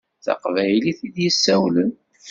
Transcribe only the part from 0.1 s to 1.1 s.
D taqbaylit i